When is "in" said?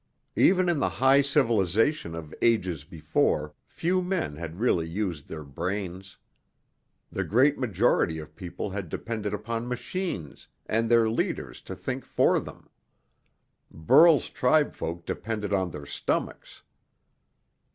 0.67-0.79